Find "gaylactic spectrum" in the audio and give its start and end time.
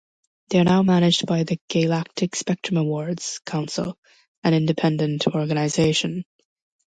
1.69-2.77